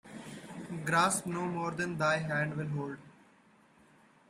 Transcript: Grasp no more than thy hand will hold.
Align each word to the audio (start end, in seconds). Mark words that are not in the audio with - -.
Grasp 0.83 1.27
no 1.27 1.41
more 1.45 1.69
than 1.69 1.95
thy 1.95 2.17
hand 2.17 2.57
will 2.57 2.69
hold. 2.69 2.97